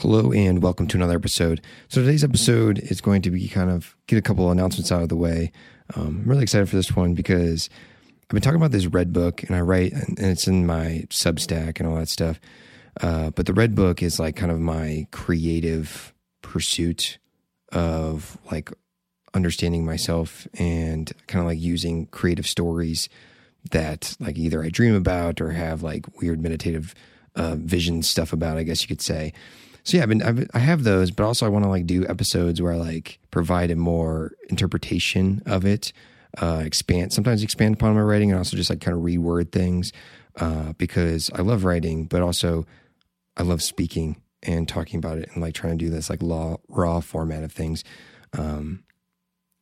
[0.00, 1.60] Hello and welcome to another episode.
[1.88, 5.10] So today's episode is going to be kind of get a couple announcements out of
[5.10, 5.52] the way.
[5.94, 7.68] Um, I'm really excited for this one because
[8.22, 11.04] I've been talking about this red book and I write and, and it's in my
[11.10, 12.40] Substack and all that stuff.
[13.02, 17.18] Uh, but the red book is like kind of my creative pursuit
[17.70, 18.72] of like
[19.34, 23.10] understanding myself and kind of like using creative stories
[23.70, 26.94] that like either I dream about or have like weird meditative
[27.36, 29.34] uh, vision stuff about, I guess you could say
[29.90, 32.62] so yeah, I've I've, I have those, but also I want to like do episodes
[32.62, 35.92] where I like provide a more interpretation of it,
[36.38, 39.92] uh, expand, sometimes expand upon my writing and also just like kind of reword things,
[40.36, 42.66] uh, because I love writing, but also
[43.36, 46.58] I love speaking and talking about it and like trying to do this like law,
[46.68, 47.82] raw format of things.
[48.38, 48.84] Um,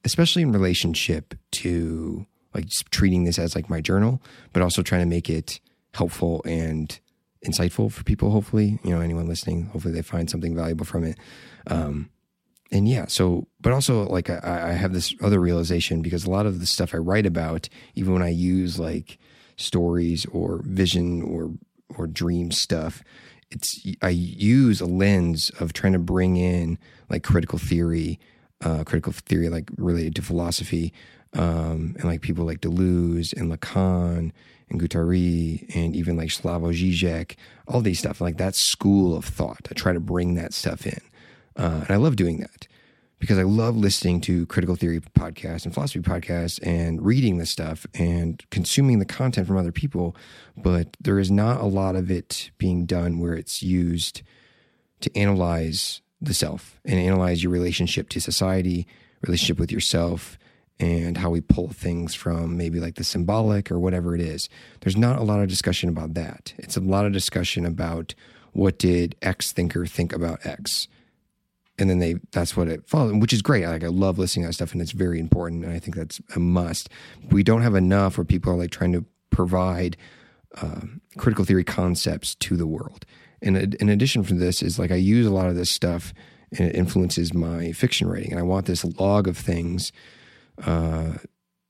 [0.05, 5.07] especially in relationship to like treating this as like my journal, but also trying to
[5.07, 5.59] make it
[5.95, 7.01] helpful and
[7.45, 8.31] insightful for people.
[8.31, 11.19] Hopefully, you know, anyone listening, hopefully they find something valuable from it.
[11.67, 12.11] Um,
[12.71, 16.47] and yeah, so, but also like I, I have this other realization because a lot
[16.47, 19.19] of the stuff I write about, even when I use like
[19.57, 21.53] stories or vision or
[21.97, 23.03] or dream stuff,
[23.51, 28.19] it's I use a lens of trying to bring in like critical theory,
[28.63, 30.93] uh, critical theory like related to philosophy,
[31.35, 34.33] um, and like people like Deleuze and Lacan
[34.71, 39.69] and Guattari and even like Slavoj Žižek, all these stuff, like that school of thought.
[39.71, 41.01] I try to bring that stuff in.
[41.57, 42.67] Uh, and I love doing that
[43.19, 47.87] because I love listening to critical theory podcasts and philosophy podcasts and reading this stuff
[47.95, 50.15] and consuming the content from other people.
[50.57, 54.23] But there is not a lot of it being done where it's used
[55.01, 58.87] to analyze the self and analyze your relationship to society,
[59.23, 60.39] relationship with yourself,
[60.81, 64.49] and how we pull things from maybe like the symbolic or whatever it is.
[64.81, 66.55] There's not a lot of discussion about that.
[66.59, 68.15] It's a lot of discussion about
[68.53, 70.89] what did X thinker think about X.
[71.81, 73.67] And then they that's what it follows, which is great.
[73.67, 75.65] Like I love listening to that stuff and it's very important.
[75.65, 76.89] And I think that's a must.
[77.31, 79.97] We don't have enough where people are like trying to provide
[80.61, 80.81] uh,
[81.17, 83.05] critical theory concepts to the world.
[83.43, 86.13] And in addition from this is like I use a lot of this stuff
[86.57, 88.31] and it influences my fiction writing.
[88.31, 89.93] And I want this log of things
[90.67, 91.15] uh,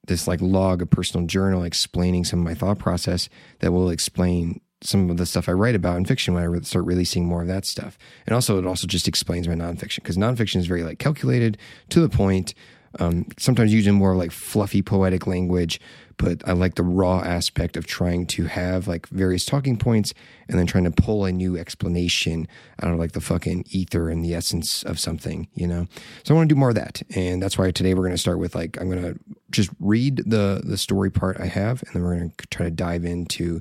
[0.06, 3.28] this like log, a personal journal explaining some of my thought process
[3.60, 6.84] that will explain some of the stuff I write about in fiction when I start
[6.84, 7.98] releasing more of that stuff.
[8.26, 11.58] And also, it also just explains my nonfiction because nonfiction is very like calculated
[11.90, 12.54] to the point.
[12.98, 15.80] Um, sometimes using more like fluffy poetic language,
[16.16, 20.14] but I like the raw aspect of trying to have like various talking points
[20.48, 22.48] and then trying to pull a new explanation
[22.82, 25.86] out of like the fucking ether and the essence of something, you know?
[26.24, 27.02] So I want to do more of that.
[27.14, 29.20] And that's why today we're going to start with like, I'm going to
[29.50, 32.70] just read the, the story part I have, and then we're going to try to
[32.70, 33.60] dive into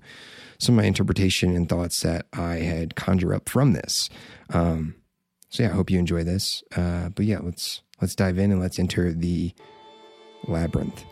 [0.59, 4.09] some of my interpretation and thoughts that I had conjure up from this.
[4.49, 4.95] Um,
[5.49, 6.63] so yeah, I hope you enjoy this.
[6.75, 9.53] Uh, but yeah, let's, let's dive in and let's enter the
[10.47, 11.03] labyrinth.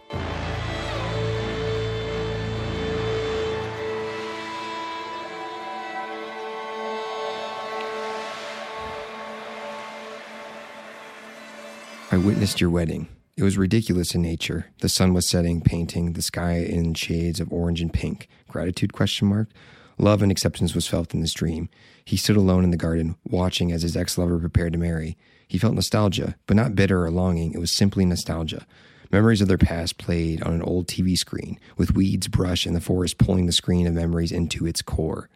[12.12, 13.10] I witnessed your wedding.
[13.36, 14.68] It was ridiculous in nature.
[14.80, 18.30] The sun was setting, painting the sky in shades of orange and pink.
[18.48, 19.50] Gratitude question mark.
[19.98, 21.70] Love and acceptance was felt in this dream.
[22.04, 25.18] He stood alone in the garden, watching as his ex-lover prepared to marry.
[25.48, 27.54] He felt nostalgia, but not bitter or longing.
[27.54, 28.66] It was simply nostalgia.
[29.12, 32.82] Memories of their past played on an old TV screen, with weeds, brush, and the
[32.82, 35.30] forest pulling the screen of memories into its core.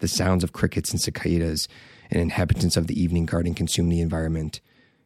[0.00, 1.68] The sounds of crickets and cicadas
[2.10, 4.60] and inhabitants of the evening garden consumed the environment.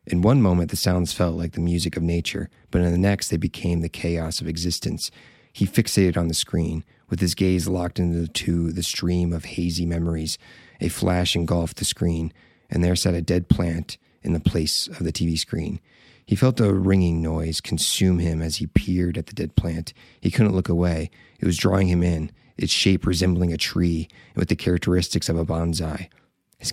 [0.07, 3.29] In one moment, the sounds felt like the music of nature, but in the next,
[3.29, 5.11] they became the chaos of existence.
[5.53, 10.39] He fixated on the screen, with his gaze locked into the stream of hazy memories.
[10.81, 12.33] A flash engulfed the screen,
[12.71, 15.81] and there sat a dead plant in the place of the TV screen.
[16.27, 19.95] He felt a ringing noise consume him as he peered at the dead plant.
[20.21, 21.11] He couldn't look away.
[21.41, 25.47] It was drawing him in, its shape resembling a tree, with the characteristics of a
[25.47, 26.09] bonsai.
[26.59, 26.71] His,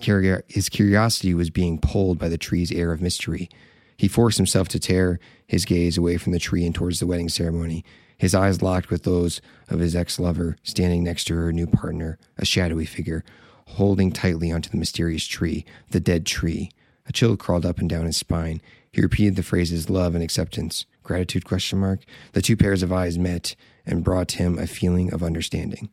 [0.48, 3.48] his curiosity was being pulled by the tree's air of mystery.
[3.96, 7.28] He forced himself to tear his gaze away from the tree and towards the wedding
[7.28, 7.84] ceremony,
[8.18, 12.18] his eyes locked with those of his ex lover standing next to her new partner,
[12.38, 13.24] a shadowy figure,
[13.68, 16.70] holding tightly onto the mysterious tree, the dead tree.
[17.08, 18.60] A chill crawled up and down his spine.
[18.90, 22.00] He repeated the phrases love and acceptance, gratitude question mark.
[22.32, 23.54] The two pairs of eyes met
[23.84, 25.90] and brought him a feeling of understanding.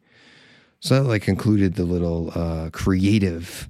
[0.80, 3.70] So that like concluded the little uh, creative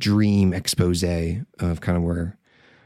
[0.00, 2.36] dream expose of kind of where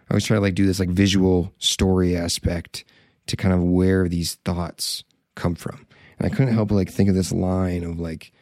[0.08, 2.84] I always try to like do this like visual story aspect
[3.28, 5.04] to kind of where these thoughts
[5.34, 5.86] come from.
[6.18, 8.32] And I couldn't help but like think of this line of like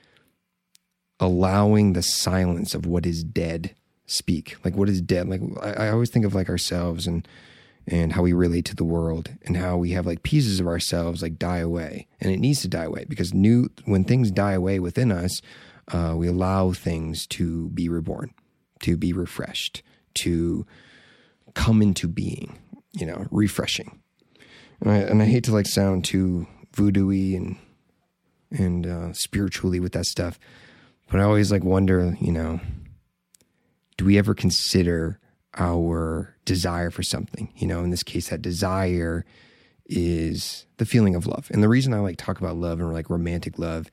[1.20, 3.74] allowing the silence of what is dead
[4.06, 4.56] speak?
[4.64, 5.28] Like, what is dead?
[5.28, 7.26] Like, I, I always think of like ourselves and
[7.88, 11.22] and how we relate to the world and how we have like pieces of ourselves
[11.22, 14.80] like die away and it needs to die away because new when things die away
[14.80, 15.40] within us
[15.92, 18.34] uh, we allow things to be reborn
[18.80, 19.84] to be refreshed
[20.14, 20.66] to
[21.54, 22.58] come into being
[22.92, 24.02] you know refreshing
[24.80, 27.56] and I, and I hate to like sound too voodoo-y and
[28.50, 30.38] and uh, spiritually with that stuff
[31.10, 32.60] but i always like wonder you know
[33.96, 35.18] do we ever consider
[35.56, 37.52] our desire for something.
[37.56, 39.24] You know, in this case, that desire
[39.86, 41.48] is the feeling of love.
[41.52, 43.90] And the reason I like talk about love and like romantic love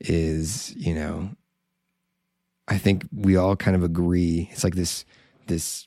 [0.00, 1.30] is, you know,
[2.68, 4.48] I think we all kind of agree.
[4.52, 5.04] It's like this
[5.46, 5.86] this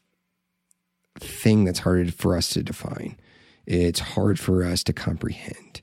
[1.19, 3.17] thing that's hard for us to define.
[3.67, 5.81] It's hard for us to comprehend.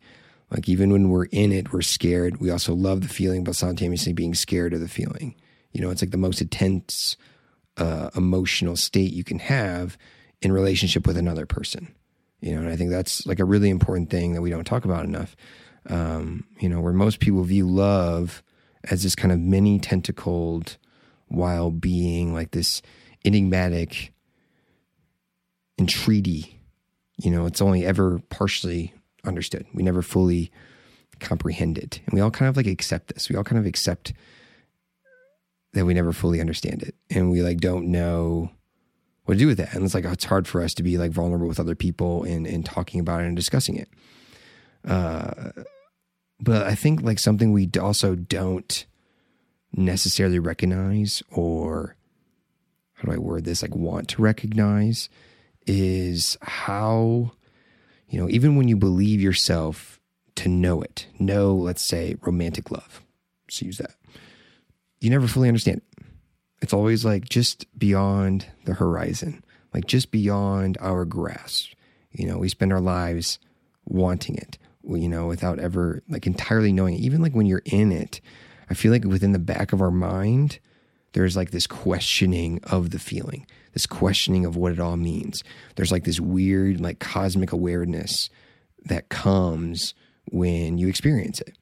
[0.50, 2.40] Like even when we're in it, we're scared.
[2.40, 5.34] We also love the feeling, but simultaneously being scared of the feeling.
[5.72, 7.16] You know, it's like the most intense
[7.76, 9.98] uh, emotional state you can have
[10.40, 11.94] in relationship with another person.
[12.40, 14.84] You know, and I think that's like a really important thing that we don't talk
[14.84, 15.36] about enough.
[15.86, 18.42] Um, you know, where most people view love
[18.84, 20.78] as this kind of many tentacled
[21.28, 22.80] wild being, like this
[23.24, 24.12] enigmatic
[25.78, 26.60] entreaty.
[27.16, 28.92] You know, it's only ever partially
[29.24, 29.66] understood.
[29.72, 30.50] We never fully
[31.20, 32.00] comprehend it.
[32.06, 33.28] And we all kind of like accept this.
[33.28, 34.12] We all kind of accept
[35.74, 38.50] that we never fully understand it and we like don't know
[39.24, 41.10] what to do with that and it's like it's hard for us to be like
[41.10, 43.88] vulnerable with other people and and talking about it and discussing it
[44.88, 45.50] uh
[46.40, 48.86] but i think like something we also don't
[49.72, 51.96] necessarily recognize or
[52.94, 55.08] how do i word this like want to recognize
[55.66, 57.32] is how
[58.08, 60.00] you know even when you believe yourself
[60.34, 63.02] to know it know let's say romantic love
[63.46, 63.94] let's use that
[65.04, 66.04] you never fully understand it.
[66.62, 69.44] It's always like just beyond the horizon,
[69.74, 71.74] like just beyond our grasp.
[72.10, 73.38] You know, we spend our lives
[73.84, 77.00] wanting it, you know, without ever like entirely knowing it.
[77.00, 78.22] Even like when you're in it,
[78.70, 80.58] I feel like within the back of our mind,
[81.12, 85.44] there's like this questioning of the feeling, this questioning of what it all means.
[85.76, 88.30] There's like this weird, like cosmic awareness
[88.86, 89.94] that comes
[90.30, 91.58] when you experience it.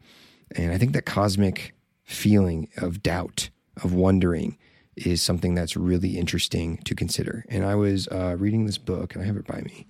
[0.54, 1.74] And I think that cosmic
[2.04, 3.50] feeling of doubt,
[3.82, 4.58] of wondering,
[4.96, 7.44] is something that's really interesting to consider.
[7.48, 9.86] And I was uh, reading this book, and I have it by me.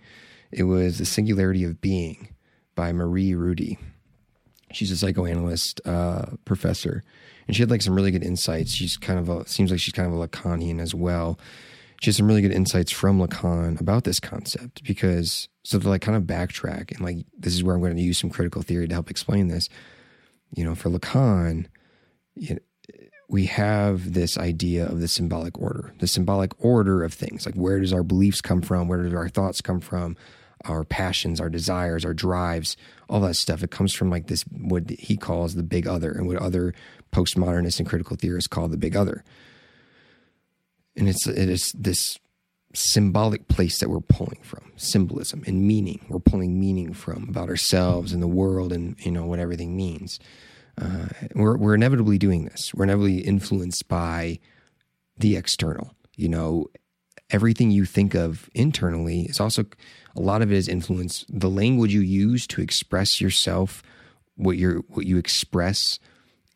[0.53, 2.29] It was The Singularity of Being
[2.77, 3.79] by Mari Ruti.
[4.71, 7.03] She's a psychoanalyst uh, professor,
[7.47, 8.73] and she had like some really good insights.
[8.73, 11.39] She's kind of a, seems like she's kind of a Lacanian as well.
[12.03, 16.03] She has some really good insights from Lacan about this concept because so to like
[16.03, 18.89] kind of backtrack and like this is where I'm going to use some critical theory
[18.89, 19.69] to help explain this.
[20.53, 21.67] You know, for Lacan,
[22.35, 22.61] you know,
[23.29, 27.47] we have this idea of the symbolic order, the symbolic order of things.
[27.47, 28.89] Like where does our beliefs come from?
[28.89, 30.17] Where do our thoughts come from?
[30.65, 32.77] Our passions, our desires, our drives,
[33.09, 33.63] all that stuff.
[33.63, 36.75] It comes from like this, what he calls the big other, and what other
[37.13, 39.23] postmodernists and critical theorists call the big other.
[40.97, 42.19] And it's it is this
[42.75, 46.05] symbolic place that we're pulling from, symbolism and meaning.
[46.09, 50.19] We're pulling meaning from about ourselves and the world and you know what everything means.
[50.81, 52.73] Uh, we're we're inevitably doing this.
[52.75, 54.39] We're inevitably influenced by
[55.19, 55.95] the external.
[56.17, 56.67] You know,
[57.31, 59.65] everything you think of internally is also
[60.17, 61.27] a lot of it is influenced.
[61.29, 63.83] The language you use to express yourself,
[64.37, 65.99] what you what you express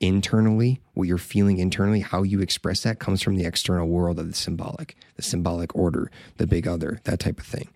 [0.01, 4.29] internally, what you're feeling internally, how you express that comes from the external world of
[4.29, 7.69] the symbolic, the symbolic order, the big other, that type of thing.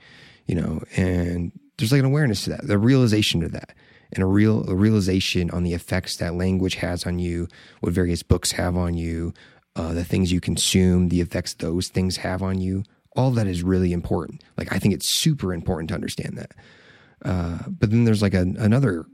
[0.46, 3.74] You know, and there's like an awareness to that, the realization of that
[4.12, 7.48] and a real a realization on the effects that language has on you,
[7.80, 9.32] what various books have on you,
[9.76, 12.82] uh, the things you consume, the effects those things have on you.
[13.16, 14.42] All that is really important.
[14.56, 16.52] Like I think it's super important to understand that.
[17.24, 19.06] Uh, but then there's like a, another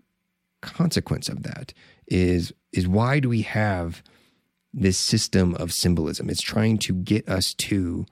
[0.63, 1.73] consequence of that
[2.07, 4.03] is is why do we have
[4.73, 6.29] this system of symbolism?
[6.29, 8.07] It's trying to get us to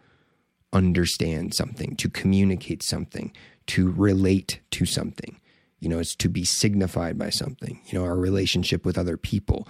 [0.73, 3.33] understand something, to communicate something,
[3.67, 5.41] to relate to something.
[5.79, 7.81] You know, it's to be signified by something.
[7.87, 9.69] You know, our relationship with other people.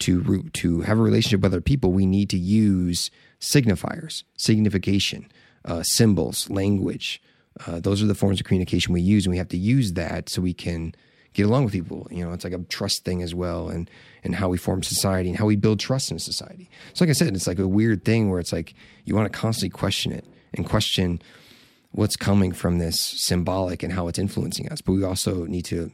[0.00, 3.10] To to have a relationship with other people, we need to use
[3.40, 5.30] signifiers, signification,
[5.64, 7.22] uh, symbols, language.
[7.66, 10.28] Uh, those are the forms of communication we use, and we have to use that
[10.28, 10.92] so we can
[11.34, 12.06] get along with people.
[12.10, 13.90] You know, it's like a trust thing as well, and
[14.24, 16.70] and how we form society and how we build trust in society.
[16.94, 18.74] So, like I said, it's like a weird thing where it's like
[19.04, 20.24] you want to constantly question it
[20.54, 21.20] and question
[21.92, 24.80] what's coming from this symbolic and how it's influencing us.
[24.80, 25.90] But we also need to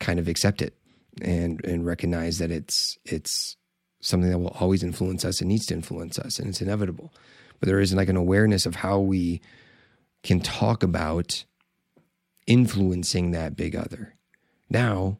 [0.00, 0.74] kind of accept it
[1.20, 3.56] and and recognize that it's it's
[4.00, 7.12] something that will always influence us and needs to influence us and it's inevitable.
[7.58, 9.40] but there is like an awareness of how we
[10.22, 11.44] can talk about
[12.46, 14.14] influencing that big other.
[14.70, 15.18] Now,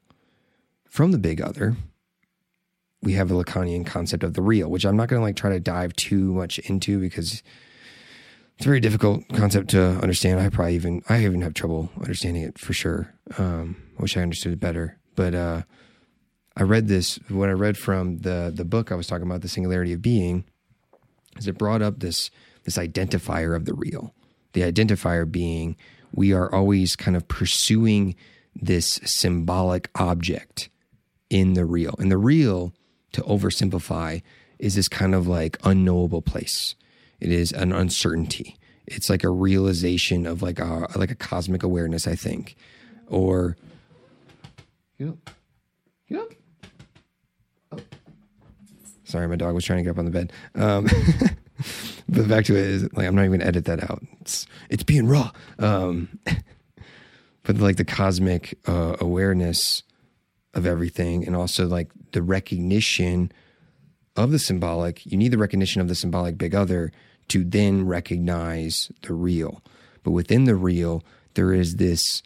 [0.89, 1.77] from the big other,
[3.03, 5.51] we have a Lacanian concept of the real, which I'm not going to like try
[5.51, 7.43] to dive too much into because
[8.57, 10.41] it's a very difficult concept to understand.
[10.41, 13.15] I probably even I even have trouble understanding it for sure.
[13.39, 15.63] Um, I wish I understood it better, but uh,
[16.57, 19.49] I read this when I read from the the book I was talking about, the
[19.49, 20.45] singularity of being,
[21.39, 22.33] is it brought up this
[22.65, 24.13] this identifier of the real.
[24.55, 25.77] The identifier being
[26.13, 28.17] we are always kind of pursuing
[28.61, 30.69] this symbolic object
[31.31, 32.73] in the real, and the real
[33.13, 34.23] to oversimplify,
[34.59, 36.75] is this kind of like unknowable place.
[37.21, 38.57] It is an uncertainty.
[38.87, 42.57] It's like a realization of like a like a cosmic awareness, I think,
[43.07, 43.57] or.
[44.99, 45.15] Yep.
[46.09, 46.33] Yep.
[47.73, 47.79] Oh.
[49.05, 50.33] Sorry, my dog was trying to get up on the bed.
[50.55, 50.89] Um,
[52.09, 54.03] but back to it is like I'm not even gonna edit that out.
[54.21, 55.31] It's it's being raw.
[55.59, 56.19] Um,
[57.49, 59.83] but like the cosmic uh, awareness
[60.53, 63.33] of everything and also like the recognition
[64.17, 66.93] of the symbolic you need the recognition of the symbolic big other
[67.29, 69.63] to then recognize the real.
[70.03, 71.03] But within the real
[71.35, 72.23] there is this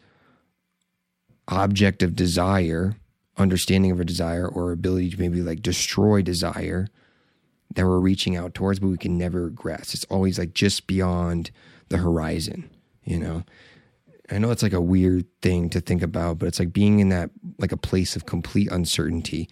[1.47, 2.97] object of desire
[3.37, 6.89] understanding of a desire or ability to maybe like destroy desire
[7.75, 9.93] that we're reaching out towards but we can never grasp.
[9.93, 11.49] It's always like just beyond
[11.87, 12.69] the horizon
[13.05, 13.43] you know
[14.31, 17.09] I know it's like a weird thing to think about, but it's like being in
[17.09, 19.49] that like a place of complete uncertainty.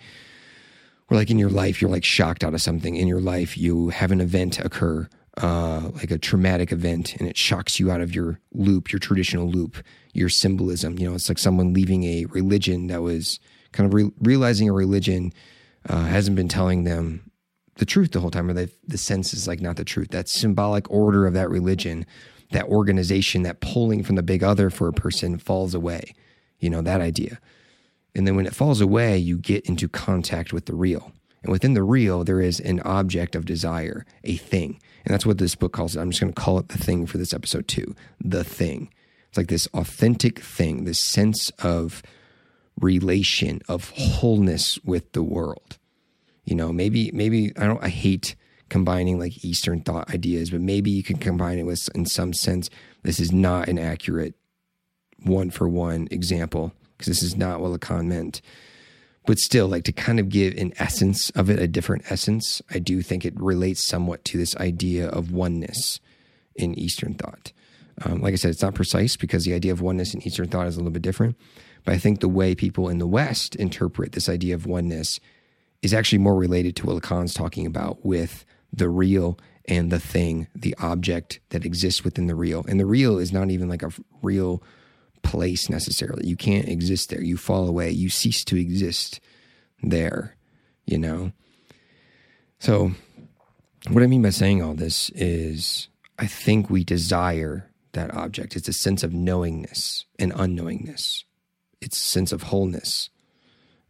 [1.10, 2.96] Or like in your life, you're like shocked out of something.
[2.96, 5.10] In your life, you have an event occur,
[5.42, 9.50] uh, like a traumatic event, and it shocks you out of your loop, your traditional
[9.50, 10.98] loop, your symbolism.
[10.98, 13.42] You know, it's like someone leaving a religion that was
[13.74, 15.34] kind of re- realizing a religion
[15.90, 17.30] uh, hasn't been telling them
[17.76, 20.10] the truth the whole time, or the sense is like not the truth.
[20.12, 22.06] That symbolic order of that religion
[22.52, 26.14] that organization, that pulling from the big other for a person falls away.
[26.60, 27.40] You know, that idea.
[28.14, 31.12] And then when it falls away, you get into contact with the real.
[31.44, 34.80] And within the real, there is an object of desire, a thing.
[35.06, 36.00] And that's what this book calls it.
[36.00, 37.96] I'm just going to call it the thing for this episode too.
[38.20, 38.94] The thing.
[39.30, 42.04] It's like this authentic thing, this sense of
[42.80, 45.78] relation, of wholeness with the world.
[46.44, 48.36] You know, maybe, maybe I don't, I hate
[48.72, 52.70] combining like Eastern thought ideas, but maybe you can combine it with, in some sense,
[53.04, 54.34] this is not an accurate
[55.24, 58.42] one for one example because this is not what Lacan meant.
[59.28, 62.80] But still, like to kind of give an essence of it, a different essence, I
[62.80, 66.00] do think it relates somewhat to this idea of oneness
[66.56, 67.52] in Eastern thought.
[68.04, 70.66] Um, like I said, it's not precise because the idea of oneness in Eastern thought
[70.66, 71.36] is a little bit different.
[71.84, 75.20] But I think the way people in the West interpret this idea of oneness
[75.82, 80.48] is actually more related to what Lacan's talking about with the real and the thing,
[80.56, 82.66] the object that exists within the real.
[82.68, 84.64] And the real is not even like a real
[85.24, 86.28] place necessarily.
[86.28, 87.22] You can't exist there.
[87.22, 87.92] You fall away.
[87.92, 89.20] You cease to exist
[89.84, 90.36] there,
[90.86, 91.32] you know?
[92.60, 92.92] So,
[93.90, 95.88] what I mean by saying all this is
[96.20, 98.56] I think we desire that object.
[98.56, 101.24] It's a sense of knowingness and unknowingness,
[101.82, 103.10] it's a sense of wholeness.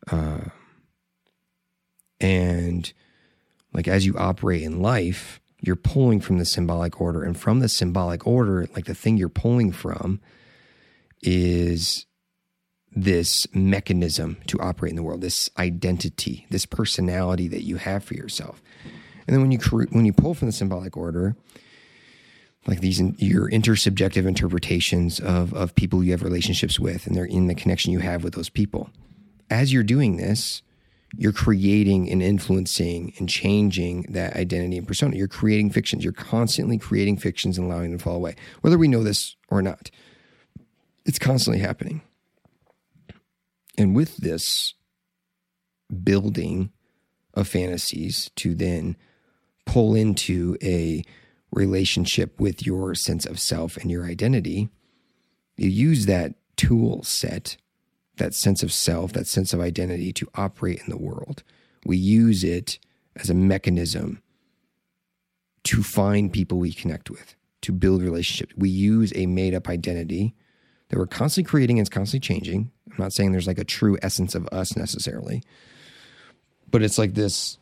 [0.10, 0.46] Uh,
[2.20, 2.92] and
[3.74, 7.24] like as you operate in life, you're pulling from the symbolic order.
[7.24, 10.20] And from the symbolic order, like the thing you're pulling from
[11.22, 12.06] is
[12.94, 18.16] this mechanism to operate in the world, this identity, this personality that you have for
[18.16, 18.62] yourself.
[19.28, 19.60] And then when you
[19.92, 21.36] when you pull from the symbolic order,
[22.68, 27.48] like these your intersubjective interpretations of of people you have relationships with, and they're in
[27.48, 28.90] the connection you have with those people.
[29.50, 30.62] As you're doing this,
[31.18, 35.16] you're creating and influencing and changing that identity and persona.
[35.16, 36.04] You're creating fictions.
[36.04, 39.62] You're constantly creating fictions and allowing them to fall away, whether we know this or
[39.62, 39.92] not.
[41.06, 42.02] It's constantly happening.
[43.78, 44.74] And with this
[46.04, 46.72] building
[47.34, 48.96] of fantasies to then
[49.66, 51.04] pull into a
[51.52, 54.70] relationship with your sense of self and your identity,
[55.58, 57.58] you use that tool set
[58.22, 61.42] that sense of self, that sense of identity to operate in the world.
[61.86, 62.78] We use it
[63.16, 64.22] as a mechanism
[65.64, 68.54] to find people we connect with, to build relationships.
[68.56, 70.36] We use a made up identity
[70.90, 72.72] that we're constantly creating and it's constantly changing.
[72.92, 75.42] I'm not saying there's like a true essence of us necessarily,
[76.70, 77.58] but it's like this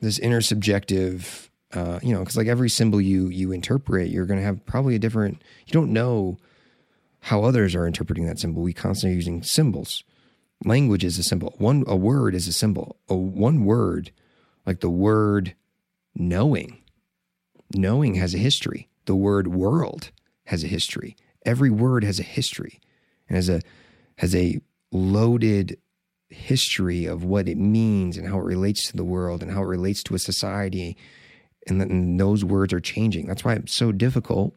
[0.00, 4.46] this intersubjective uh, you know, because like every symbol you you interpret, you're going to
[4.46, 5.42] have probably a different.
[5.66, 6.38] You don't know
[7.26, 8.62] how others are interpreting that symbol.
[8.62, 10.04] We constantly are using symbols.
[10.64, 11.56] Language is a symbol.
[11.58, 12.98] One a word is a symbol.
[13.08, 14.12] A one word,
[14.64, 15.56] like the word
[16.14, 16.84] knowing,
[17.74, 18.88] knowing has a history.
[19.06, 20.12] The word world
[20.44, 21.16] has a history.
[21.44, 22.80] Every word has a history
[23.28, 23.60] and has a
[24.18, 24.60] has a
[24.92, 25.78] loaded
[26.28, 29.66] history of what it means and how it relates to the world and how it
[29.66, 30.96] relates to a society
[31.66, 33.26] and, then those words are changing.
[33.26, 34.54] That's why it's so difficult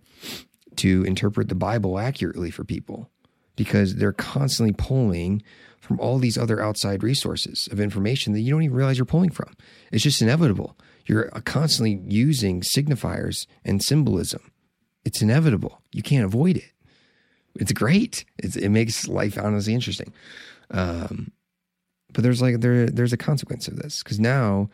[0.79, 3.09] to interpret the Bible accurately for people
[3.55, 5.43] because they're constantly pulling
[5.79, 9.29] from all these other outside resources of information that you don't even realize you're pulling
[9.29, 9.53] from.
[9.91, 10.77] It's just inevitable.
[11.05, 14.51] You're constantly using signifiers and symbolism.
[15.03, 15.81] It's inevitable.
[15.91, 16.71] You can't avoid it.
[17.55, 18.25] It's great.
[18.38, 20.13] It's, it makes life honestly interesting.
[20.71, 21.31] Um,
[22.13, 24.69] but there's like there there's a consequence of this because now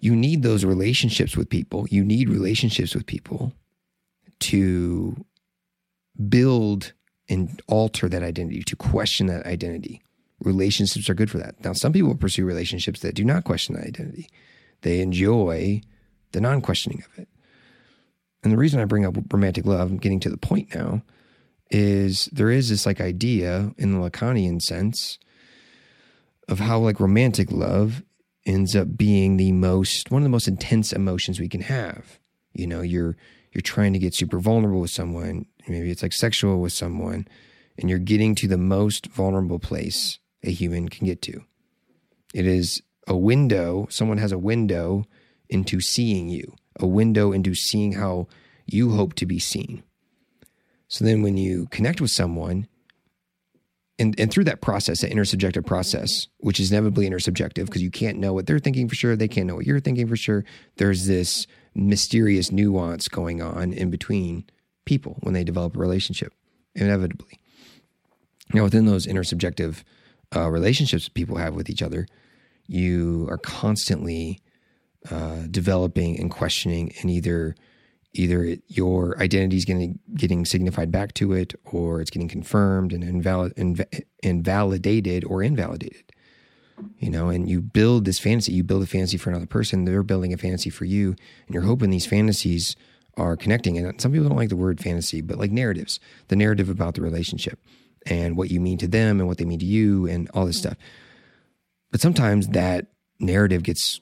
[0.00, 1.86] you need those relationships with people.
[1.90, 3.52] You need relationships with people
[4.40, 5.24] to
[6.28, 6.92] build
[7.28, 10.02] and alter that identity, to question that identity.
[10.42, 11.62] Relationships are good for that.
[11.64, 14.28] Now, some people pursue relationships that do not question that identity.
[14.82, 15.82] They enjoy
[16.32, 17.28] the non questioning of it.
[18.42, 21.02] And the reason I bring up romantic love, I'm getting to the point now,
[21.70, 25.18] is there is this like idea in the Lacanian sense
[26.48, 28.02] of how like romantic love
[28.46, 32.18] ends up being the most one of the most intense emotions we can have.
[32.52, 33.16] You know, you're
[33.52, 37.26] you're trying to get super vulnerable with someone, maybe it's like sexual with someone,
[37.78, 41.44] and you're getting to the most vulnerable place a human can get to.
[42.32, 45.04] It is a window, someone has a window
[45.48, 48.28] into seeing you, a window into seeing how
[48.66, 49.82] you hope to be seen.
[50.88, 52.68] So then when you connect with someone,
[54.00, 58.18] and, and through that process, that intersubjective process, which is inevitably intersubjective because you can't
[58.18, 60.44] know what they're thinking for sure, they can't know what you're thinking for sure.
[60.76, 64.44] There's this mysterious nuance going on in between
[64.86, 66.32] people when they develop a relationship,
[66.74, 67.40] inevitably.
[68.54, 69.82] Now, within those intersubjective
[70.34, 72.06] uh, relationships people have with each other,
[72.66, 74.40] you are constantly
[75.10, 77.54] uh, developing and questioning and either
[78.12, 83.04] either your identity is getting getting signified back to it or it's getting confirmed and
[83.04, 86.04] invalid, inv- invalidated or invalidated.
[86.98, 90.02] You know and you build this fantasy you build a fantasy for another person they're
[90.02, 91.08] building a fantasy for you
[91.46, 92.74] and you're hoping these fantasies
[93.16, 93.76] are connecting.
[93.76, 97.02] And some people don't like the word fantasy but like narratives the narrative about the
[97.02, 97.58] relationship
[98.06, 100.58] and what you mean to them and what they mean to you and all this
[100.58, 100.76] stuff.
[101.90, 102.86] But sometimes that
[103.18, 104.00] narrative gets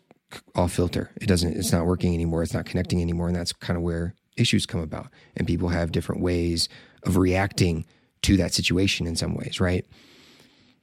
[0.55, 1.11] off filter.
[1.21, 2.43] It doesn't, it's not working anymore.
[2.43, 3.29] It's not connecting anymore.
[3.29, 5.09] And that's kind of where issues come about.
[5.37, 6.69] And people have different ways
[7.05, 7.87] of reacting
[8.23, 9.87] to that situation in some ways, right?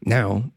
[0.02, 0.52] Now,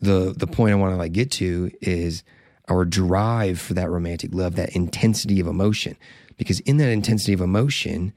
[0.00, 2.22] the the point I want to like get to is
[2.68, 5.96] our drive for that romantic love, that intensity of emotion.
[6.36, 8.12] Because in that intensity of emotion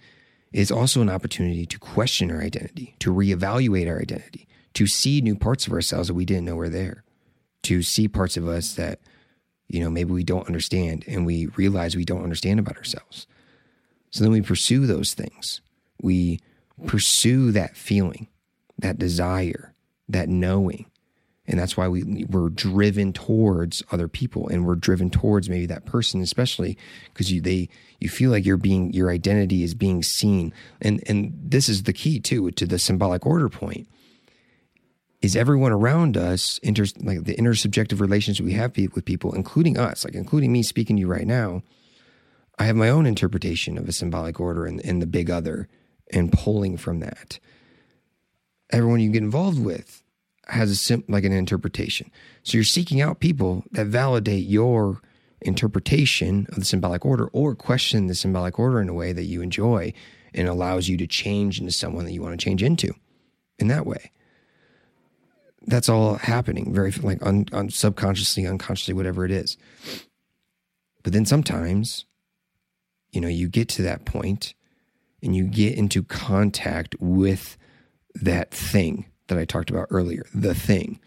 [0.51, 5.35] is also an opportunity to question our identity, to reevaluate our identity, to see new
[5.35, 7.03] parts of ourselves that we didn't know were there,
[7.63, 8.99] to see parts of us that
[9.71, 13.25] you know, maybe we don't understand and we realize we don't understand about ourselves.
[14.09, 15.61] So then we pursue those things.
[16.01, 16.39] We
[16.85, 18.27] pursue that feeling,
[18.77, 19.73] that desire,
[20.09, 20.87] that knowing.
[21.47, 25.85] And that's why we, we're driven towards other people and we're driven towards maybe that
[25.85, 26.77] person, especially
[27.13, 27.69] because you, they,
[28.01, 30.53] you feel like you're being, your identity is being seen.
[30.81, 33.87] And, and this is the key too, to the symbolic order point
[35.21, 40.03] is everyone around us inter, like the intersubjective relations we have with people, including us,
[40.03, 41.61] like including me speaking to you right now.
[42.57, 45.67] I have my own interpretation of a symbolic order and, and the big other,
[46.11, 47.39] and pulling from that.
[48.71, 50.03] Everyone you get involved with
[50.47, 52.11] has a sim, like an interpretation.
[52.43, 55.01] So you're seeking out people that validate your
[55.41, 59.41] interpretation of the symbolic order or question the symbolic order in a way that you
[59.41, 59.93] enjoy
[60.33, 62.93] and allows you to change into someone that you want to change into
[63.57, 64.11] in that way
[65.67, 69.57] that's all happening very like un, un, subconsciously unconsciously whatever it is.
[71.03, 72.05] But then sometimes
[73.11, 74.53] you know you get to that point
[75.23, 77.57] and you get into contact with
[78.15, 80.99] that thing that i talked about earlier the thing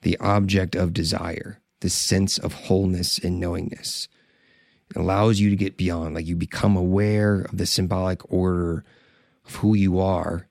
[0.00, 4.08] the object of desire the sense of wholeness and knowingness.
[4.88, 8.86] It allows you to get beyond like you become aware of the symbolic order
[9.44, 10.48] of who you are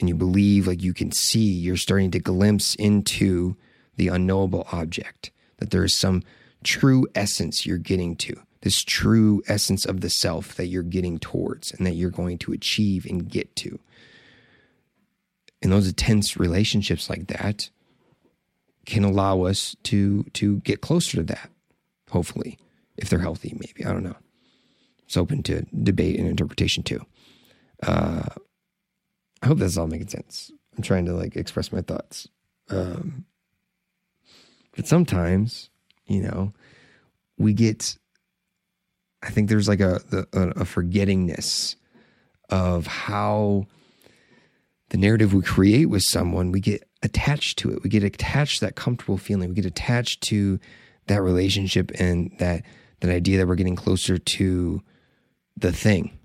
[0.00, 3.56] and you believe like you can see, you're starting to glimpse into
[3.96, 6.22] the unknowable object, that there is some
[6.62, 11.72] true essence you're getting to, this true essence of the self that you're getting towards
[11.72, 13.78] and that you're going to achieve and get to.
[15.60, 17.70] And those intense relationships like that
[18.86, 21.50] can allow us to to get closer to that,
[22.10, 22.58] hopefully,
[22.96, 23.84] if they're healthy, maybe.
[23.84, 24.16] I don't know.
[25.04, 27.04] It's open to debate and interpretation too.
[27.82, 28.28] Uh,
[29.42, 30.50] I hope that's all making sense.
[30.76, 32.28] I'm trying to like express my thoughts.
[32.70, 33.24] Um,
[34.76, 35.70] but sometimes,
[36.06, 36.52] you know,
[37.36, 37.96] we get
[39.22, 40.00] I think there's like a,
[40.32, 41.74] a, a forgettingness
[42.50, 43.66] of how
[44.90, 47.82] the narrative we create with someone, we get attached to it.
[47.82, 49.48] We get attached to that comfortable feeling.
[49.48, 50.58] We get attached to
[51.08, 52.62] that relationship and that
[53.00, 54.82] that idea that we're getting closer to
[55.56, 56.17] the thing,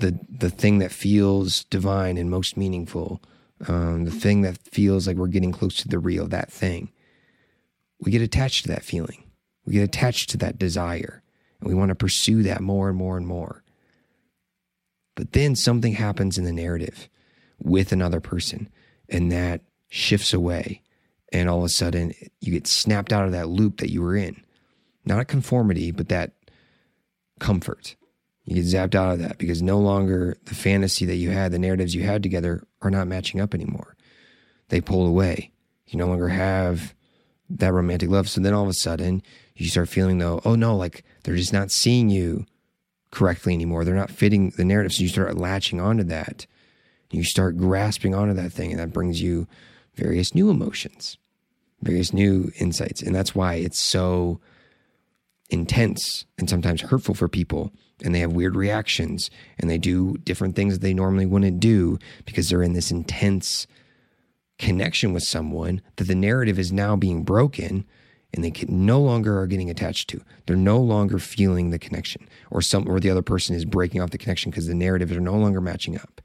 [0.00, 3.22] the the thing that feels divine and most meaningful,
[3.66, 6.90] um, the thing that feels like we're getting close to the real, that thing.
[8.00, 9.24] We get attached to that feeling.
[9.64, 11.22] We get attached to that desire,
[11.60, 13.62] and we want to pursue that more and more and more.
[15.14, 17.08] But then something happens in the narrative
[17.58, 18.68] with another person,
[19.08, 20.82] and that shifts away.
[21.32, 24.14] And all of a sudden, you get snapped out of that loop that you were
[24.14, 24.42] in.
[25.04, 26.32] Not a conformity, but that
[27.40, 27.96] comfort.
[28.46, 31.58] You get zapped out of that because no longer the fantasy that you had, the
[31.58, 33.96] narratives you had together are not matching up anymore.
[34.68, 35.50] They pull away.
[35.88, 36.94] You no longer have
[37.50, 38.28] that romantic love.
[38.28, 39.22] So then all of a sudden,
[39.56, 42.46] you start feeling though, oh no, like they're just not seeing you
[43.10, 43.84] correctly anymore.
[43.84, 44.92] They're not fitting the narrative.
[44.92, 46.46] So you start latching onto that.
[47.10, 49.46] You start grasping onto that thing, and that brings you
[49.94, 51.16] various new emotions,
[51.80, 53.00] various new insights.
[53.00, 54.40] And that's why it's so
[55.50, 57.72] intense and sometimes hurtful for people.
[58.02, 61.98] And they have weird reactions and they do different things that they normally wouldn't do
[62.24, 63.66] because they're in this intense
[64.58, 67.84] connection with someone that the narrative is now being broken
[68.34, 70.20] and they can no longer are getting attached to.
[70.46, 74.10] They're no longer feeling the connection, or some or the other person is breaking off
[74.10, 76.20] the connection because the narratives are no longer matching up.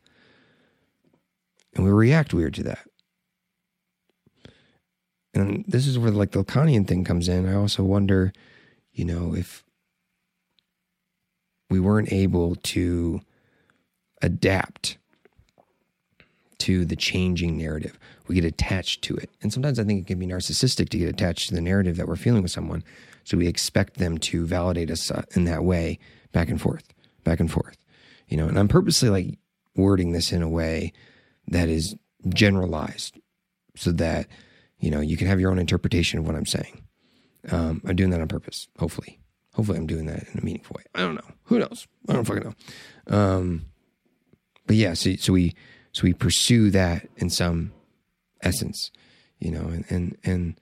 [1.74, 2.86] And we react weird to that.
[5.34, 7.48] And this is where like the Lacanian thing comes in.
[7.48, 8.34] I also wonder,
[8.94, 9.64] you know, if
[11.70, 13.22] we weren't able to
[14.22, 14.98] adapt
[16.62, 17.98] to the changing narrative.
[18.28, 19.32] We get attached to it.
[19.42, 22.08] And sometimes I think it can be narcissistic to get attached to the narrative that
[22.08, 22.84] we're feeling with someone.
[23.24, 25.98] So we expect them to validate us uh, in that way,
[26.34, 27.78] back and forth, back and forth.
[28.28, 29.40] You know, and I'm purposely like
[29.76, 30.94] wording this in a way
[31.48, 31.96] that is
[32.30, 33.18] generalized
[33.76, 34.28] so that,
[34.78, 36.84] you know, you can have your own interpretation of what I'm saying.
[37.50, 39.20] Um, I'm doing that on purpose, hopefully.
[39.54, 40.84] Hopefully, I'm doing that in a meaningful way.
[40.96, 41.30] I don't know.
[41.46, 41.88] Who knows?
[42.08, 43.16] I don't fucking know.
[43.16, 43.66] Um,
[44.66, 45.56] but yeah, so, so we
[45.92, 47.74] so we pursue that in some
[48.42, 48.92] essence,
[49.40, 50.60] you know, and, and, and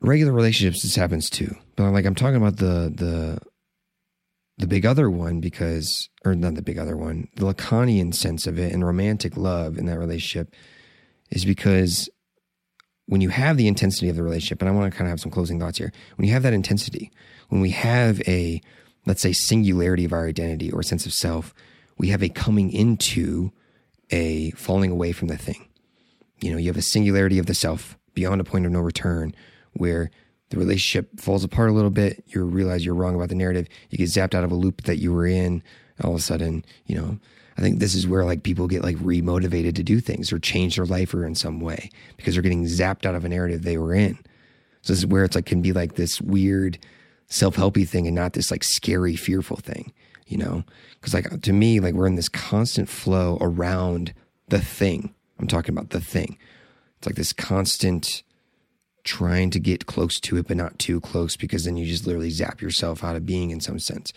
[0.00, 1.54] regular relationships, this happens too.
[1.76, 3.38] But like, I'm talking about the, the,
[4.58, 8.58] the big other one because, or not the big other one, the Lacanian sense of
[8.58, 10.54] it and romantic love in that relationship
[11.30, 12.08] is because
[13.06, 15.20] when you have the intensity of the relationship, and I want to kind of have
[15.20, 17.10] some closing thoughts here, when you have that intensity,
[17.48, 18.60] when we have a,
[19.06, 21.54] let's say, singularity of our identity or sense of self,
[21.98, 23.52] we have a coming into
[24.10, 25.68] a falling away from the thing.
[26.40, 29.34] You know, you have a singularity of the self beyond a point of no return
[29.72, 30.10] where
[30.50, 32.24] the relationship falls apart a little bit.
[32.28, 33.68] You realize you're wrong about the narrative.
[33.90, 35.62] You get zapped out of a loop that you were in.
[36.04, 37.18] All of a sudden, you know,
[37.56, 40.76] I think this is where like people get like remotivated to do things or change
[40.76, 43.78] their life or in some way because they're getting zapped out of a narrative they
[43.78, 44.18] were in.
[44.82, 46.78] So this is where it's like can be like this weird
[47.28, 49.92] self-helpy thing and not this like scary, fearful thing
[50.26, 50.64] you know?
[51.00, 54.12] Because, like, to me, like, we're in this constant flow around
[54.48, 55.14] the thing.
[55.38, 56.38] I'm talking about the thing.
[56.98, 58.22] It's like this constant
[59.04, 62.30] trying to get close to it, but not too close, because then you just literally
[62.30, 64.12] zap yourself out of being in some sense,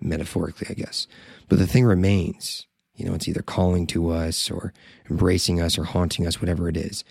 [0.00, 1.06] metaphorically, I guess.
[1.48, 2.65] But the thing remains.
[2.96, 4.72] You know, it's either calling to us or
[5.10, 7.04] embracing us or haunting us, whatever it is.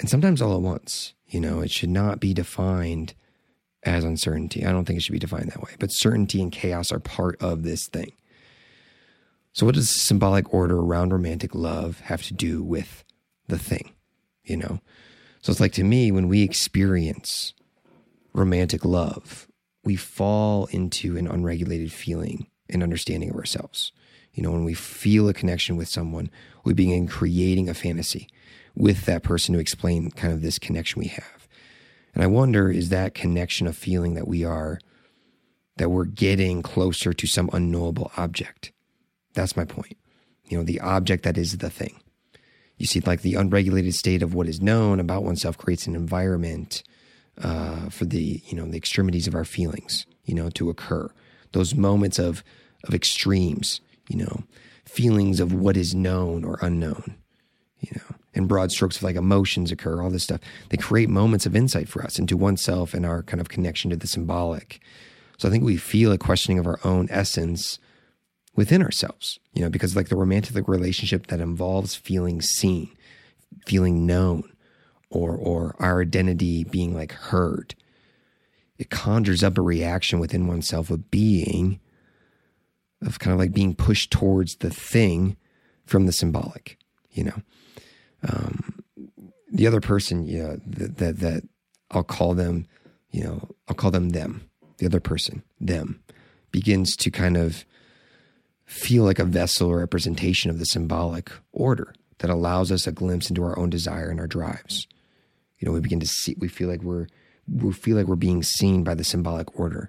[0.00, 1.12] And sometimes all at once.
[1.28, 3.14] You know, it should not be defined
[3.82, 4.64] as uncertainty.
[4.64, 7.40] I don't think it should be defined that way, but certainty and chaos are part
[7.40, 8.12] of this thing.
[9.52, 13.04] So, what does symbolic order around romantic love have to do with
[13.48, 13.92] the thing?
[14.44, 14.80] You know?
[15.40, 17.54] So, it's like to me, when we experience
[18.34, 19.48] romantic love,
[19.82, 23.92] we fall into an unregulated feeling and understanding of ourselves.
[24.36, 26.30] You know, when we feel a connection with someone,
[26.62, 28.28] we begin creating a fantasy
[28.76, 31.48] with that person to explain kind of this connection we have.
[32.14, 34.78] And I wonder is that connection of feeling that we are,
[35.78, 38.72] that we're getting closer to some unknowable object.
[39.32, 39.96] That's my point.
[40.48, 41.98] You know, the object that is the thing.
[42.76, 46.82] You see, like the unregulated state of what is known about oneself creates an environment
[47.40, 51.10] uh, for the, you know, the extremities of our feelings, you know, to occur.
[51.52, 52.44] Those moments of,
[52.84, 54.44] of extremes, you know,
[54.84, 57.16] feelings of what is known or unknown,
[57.80, 60.40] you know and broad strokes of like emotions occur, all this stuff.
[60.68, 63.96] They create moments of insight for us into oneself and our kind of connection to
[63.96, 64.80] the symbolic.
[65.38, 67.78] So I think we feel a questioning of our own essence
[68.54, 72.90] within ourselves, you know, because like the romantic relationship that involves feeling seen,
[73.66, 74.44] feeling known,
[75.10, 77.74] or or our identity being like heard.
[78.78, 81.80] it conjures up a reaction within oneself of being,
[83.02, 85.36] of kind of like being pushed towards the thing
[85.84, 86.78] from the symbolic,
[87.10, 87.42] you know.
[88.28, 88.82] Um,
[89.52, 91.42] the other person, you know, that, that, that
[91.90, 92.66] I'll call them,
[93.10, 96.02] you know, I'll call them them, the other person, them,
[96.50, 97.64] begins to kind of
[98.64, 103.28] feel like a vessel or representation of the symbolic order that allows us a glimpse
[103.28, 104.88] into our own desire and our drives.
[105.58, 107.06] You know, we begin to see, we feel like we're,
[107.48, 109.88] we feel like we're being seen by the symbolic order.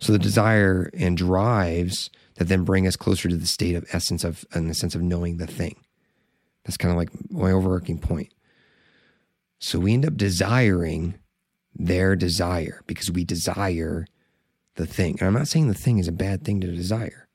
[0.00, 4.24] So the desire and drives that then bring us closer to the state of essence
[4.24, 5.76] of, in the sense of knowing the thing.
[6.64, 8.32] That's kind of like my overarching point.
[9.58, 11.18] So we end up desiring
[11.74, 14.06] their desire because we desire
[14.76, 15.18] the thing.
[15.20, 17.28] And I'm not saying the thing is a bad thing to desire.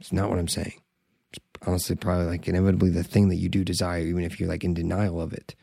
[0.00, 0.80] It's not what I'm saying.
[1.34, 4.64] It's honestly probably like inevitably the thing that you do desire, even if you're like
[4.64, 5.54] in denial of it.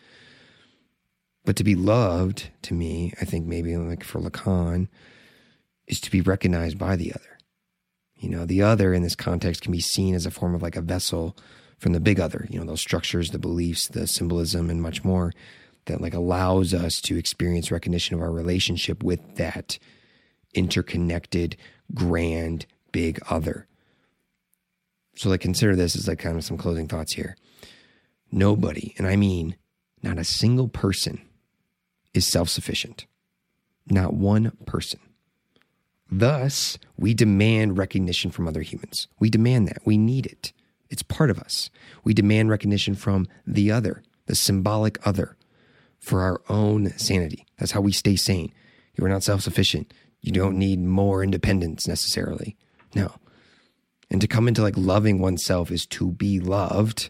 [1.46, 4.88] But to be loved to me, I think maybe like for Lacan,
[5.88, 7.34] is to be recognized by the other.
[8.24, 10.78] You know, the other in this context can be seen as a form of like
[10.78, 11.36] a vessel
[11.78, 15.34] from the big other, you know, those structures, the beliefs, the symbolism, and much more
[15.88, 19.78] that like allows us to experience recognition of our relationship with that
[20.54, 21.58] interconnected,
[21.94, 23.68] grand, big other.
[25.18, 27.36] So, like, consider this as like kind of some closing thoughts here.
[28.32, 29.58] Nobody, and I mean
[30.02, 31.22] not a single person,
[32.14, 33.06] is self sufficient.
[33.86, 35.02] Not one person.
[36.20, 39.08] Thus, we demand recognition from other humans.
[39.20, 39.80] We demand that.
[39.84, 40.54] We need it.
[40.92, 41.72] It's part of us.
[42.04, 45.38] We demand recognition from the other, the symbolic other,
[46.00, 47.48] for our own sanity.
[47.58, 48.54] That's how we stay sane.
[48.96, 49.92] You are not self sufficient.
[50.22, 52.56] You don't need more independence necessarily.
[52.94, 53.16] No.
[54.12, 57.10] And to come into like loving oneself is to be loved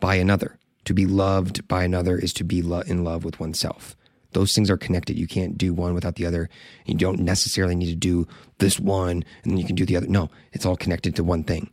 [0.00, 0.58] by another.
[0.86, 3.94] To be loved by another is to be lo- in love with oneself.
[4.32, 5.18] Those things are connected.
[5.18, 6.48] You can't do one without the other.
[6.84, 8.26] You don't necessarily need to do
[8.58, 10.06] this one and then you can do the other.
[10.06, 11.70] No, it's all connected to one thing.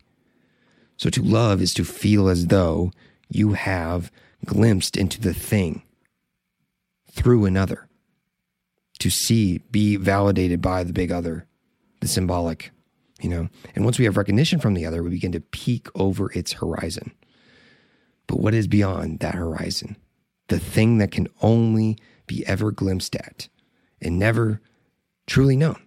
[0.98, 2.92] So to love is to feel as though
[3.30, 4.12] you have
[4.46, 5.82] glimpsed into the thing
[7.12, 7.88] through another.
[9.00, 11.46] To see, be validated by the big other,
[12.00, 12.72] the symbolic,
[13.22, 13.50] you know.
[13.76, 17.12] And once we have recognition from the other, we begin to peek over its horizon.
[18.28, 19.98] But what is beyond that horizon?
[20.48, 23.48] The thing that can only be ever glimpsed at
[24.02, 24.62] and never
[25.28, 25.82] truly known.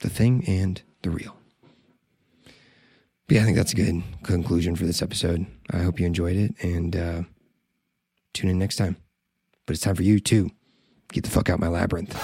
[0.00, 1.36] The thing and the real.
[3.26, 5.46] But yeah, I think that's a good conclusion for this episode.
[5.70, 7.22] I hope you enjoyed it and uh,
[8.32, 8.96] tune in next time.
[9.66, 10.50] But it's time for you to
[11.12, 12.16] get the fuck out my labyrinth.